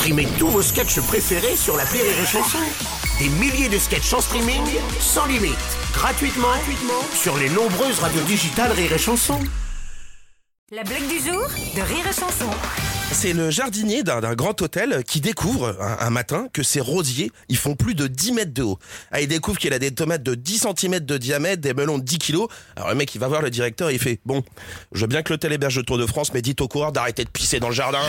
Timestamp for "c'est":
13.12-13.32